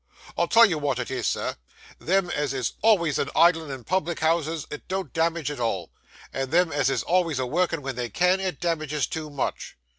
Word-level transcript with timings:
I'll 0.35 0.47
tell 0.47 0.65
you 0.65 0.79
wot 0.79 0.97
it 0.97 1.11
is, 1.11 1.27
sir; 1.27 1.57
them 1.99 2.31
as 2.31 2.55
is 2.55 2.73
always 2.81 3.19
a 3.19 3.27
idlin' 3.37 3.69
in 3.69 3.83
public 3.83 4.19
houses 4.19 4.65
it 4.71 4.87
don't 4.87 5.13
damage 5.13 5.51
at 5.51 5.59
all, 5.59 5.91
and 6.33 6.49
them 6.49 6.71
as 6.71 6.89
is 6.89 7.03
alvays 7.03 7.37
a 7.37 7.45
workin' 7.45 7.83
wen 7.83 7.95
they 7.95 8.09
can, 8.09 8.39
it 8.39 8.59
damages 8.59 9.05
too 9.05 9.29
much. 9.29 9.77